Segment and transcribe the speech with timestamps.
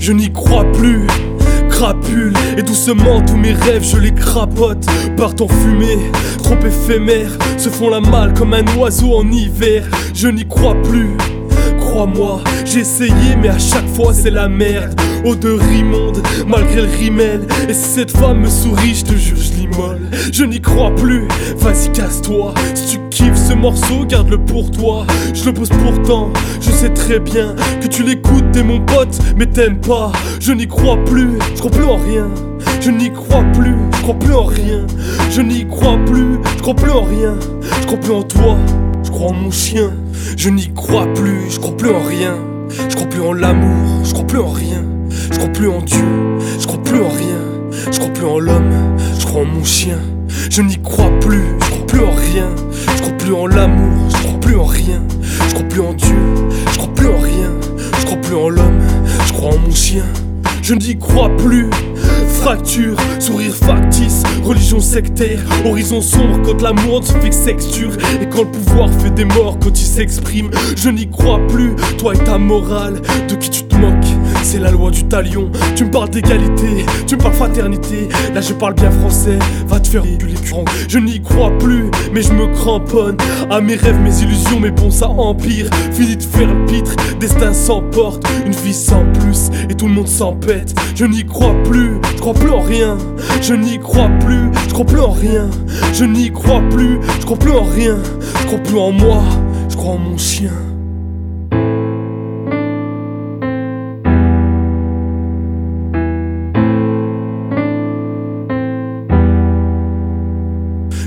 [0.00, 1.06] Je n'y crois plus.
[1.68, 4.86] Crapule et doucement tous mes rêves je les crapote.
[5.16, 5.98] Partent en fumée,
[6.42, 9.86] trop éphémères Se font la malle comme un oiseau en hiver.
[10.14, 11.16] Je n'y crois plus
[11.90, 14.94] Crois-moi, j'ai essayé mais à chaque fois c'est la merde.
[15.24, 17.46] De immonde, malgré le rimel.
[17.68, 20.00] Et si cette femme me sourit, je te jure, je l'immole.
[20.32, 22.54] Je n'y crois plus, vas-y casse-toi.
[22.74, 25.06] Si tu kiffes ce morceau, garde-le pour toi.
[25.34, 29.46] Je le pose pourtant, je sais très bien Que tu l'écoutes, t'es mon pote, mais
[29.46, 30.12] t'aimes pas.
[30.40, 32.28] Je n'y crois plus, je crois plus en rien.
[32.80, 34.86] Je n'y crois plus, je crois plus en rien.
[35.30, 37.34] Je n'y crois plus, je crois plus en rien.
[37.82, 38.56] Je crois plus en toi,
[39.10, 39.90] je crois en mon chien.
[40.36, 42.36] Je n'y crois plus, je crois plus en rien.
[42.88, 44.84] Je crois plus en l'amour, je crois plus en rien.
[45.32, 47.40] Je crois plus en Dieu, je crois plus en rien.
[47.90, 48.70] Je crois plus en l'homme,
[49.18, 49.98] je crois en mon chien.
[50.48, 52.48] Je n'y crois plus, je crois plus en rien.
[52.96, 55.02] Je crois plus en l'amour, je crois plus en rien.
[55.48, 56.18] Je crois plus en Dieu,
[56.72, 57.50] je crois plus en rien.
[57.98, 58.80] Je crois plus en l'homme,
[59.26, 60.04] je crois en mon chien.
[60.62, 61.68] Je n'y crois plus.
[62.42, 68.50] Fracture, sourire factice, religion sectaire, horizon sombre quand l'amour se fait sexture et quand le
[68.50, 70.50] pouvoir fait des morts quand il s'exprime.
[70.74, 73.64] Je n'y crois plus, toi et ta morale, de qui tu
[74.42, 75.50] c'est la loi du talion.
[75.76, 78.08] Tu me parles d'égalité, tu me parles fraternité.
[78.34, 80.04] Là, je parle bien français, va te faire
[80.42, 80.64] curants.
[80.88, 83.16] Je n'y crois plus, mais je me cramponne
[83.50, 85.66] à mes rêves, mes illusions, mais bon, ça empire.
[85.92, 89.94] Fini de faire le pitre, destin sans porte, une vie sans plus, et tout le
[89.94, 90.74] monde s'en pète.
[90.94, 92.98] Je n'y crois plus, je crois plus en rien.
[93.42, 95.50] Je n'y crois plus, je crois plus en rien.
[95.92, 97.98] Je n'y crois plus, je crois plus en rien.
[98.40, 99.22] Je crois plus en moi,
[99.68, 100.52] je crois en mon chien.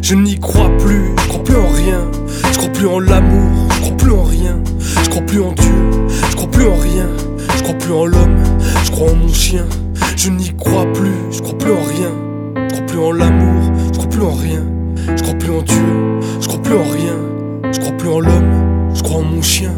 [0.04, 2.12] Je n'y crois plus, je crois plus en rien.
[2.52, 4.60] Je crois plus en l'amour, je crois plus en rien.
[5.02, 7.08] Je crois plus en Dieu, je crois plus en rien.
[7.56, 8.38] Je crois plus en l'homme,
[8.84, 9.66] je crois en mon chien.
[10.18, 12.12] Je n'y crois plus, je crois plus en rien.
[12.68, 14.64] Je crois plus en l'amour, je crois plus en rien.
[15.16, 17.72] Je crois plus en Dieu, je crois plus en rien.
[17.72, 19.72] Je crois plus en l'homme, je crois en mon chien.